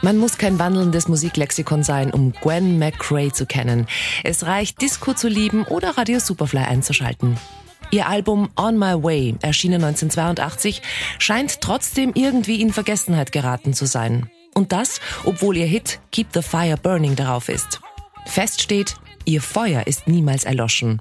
[0.00, 3.86] Man muss kein wandelndes Musiklexikon sein, um Gwen McCrae zu kennen.
[4.22, 7.36] Es reicht, Disco zu lieben oder Radio Superfly einzuschalten.
[7.90, 10.82] Ihr Album On My Way, erschienen 1982,
[11.18, 14.30] scheint trotzdem irgendwie in Vergessenheit geraten zu sein.
[14.54, 17.80] Und das, obwohl ihr Hit Keep the Fire Burning darauf ist.
[18.26, 21.00] Fest steht, ihr Feuer ist niemals erloschen.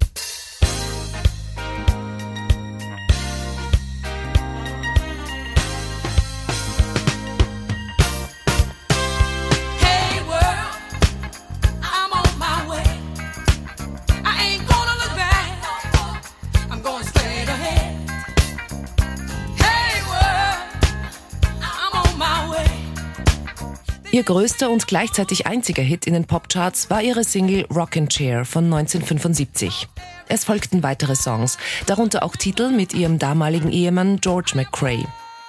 [24.11, 28.65] Ihr größter und gleichzeitig einziger Hit in den Popcharts war ihre Single Rockin' Chair von
[28.65, 29.89] 1975.
[30.29, 35.05] Es folgten weitere Songs, darunter auch Titel mit ihrem damaligen Ehemann George McCrae.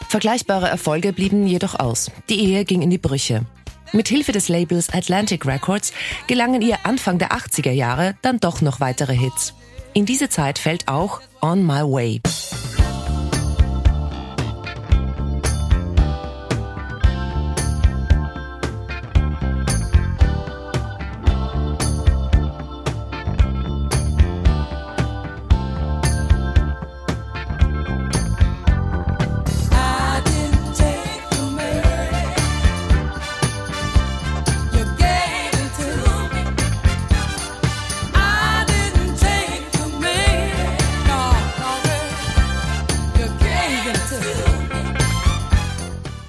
[0.09, 2.11] Vergleichbare Erfolge blieben jedoch aus.
[2.29, 3.43] Die Ehe ging in die Brüche.
[3.93, 5.93] Mit Hilfe des Labels Atlantic Records
[6.27, 9.55] gelangen ihr Anfang der 80er Jahre dann doch noch weitere Hits.
[9.95, 12.21] In diese Zeit fällt auch On My Way.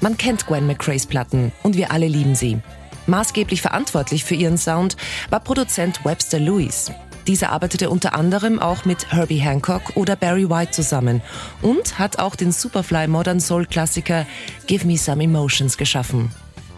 [0.01, 2.59] Man kennt Gwen McCraes Platten und wir alle lieben sie.
[3.07, 4.95] Maßgeblich verantwortlich für ihren Sound
[5.29, 6.91] war Produzent Webster Lewis.
[7.27, 11.21] Dieser arbeitete unter anderem auch mit Herbie Hancock oder Barry White zusammen
[11.61, 14.25] und hat auch den Superfly Modern Soul Klassiker
[14.67, 16.31] Give Me Some Emotions geschaffen.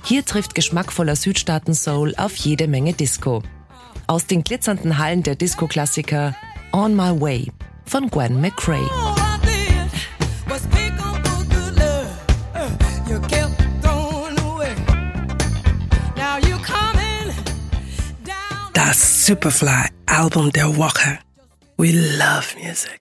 [0.04, 3.44] Hier trifft geschmackvoller Südstaaten Soul auf jede Menge Disco.
[4.08, 6.36] Aus den glitzernden Hallen der Disco-Klassiker
[6.74, 7.52] On My Way
[7.86, 9.11] von Gwen McCrae.
[18.74, 21.20] that Superfly album Der Walker.
[21.78, 23.00] We love music.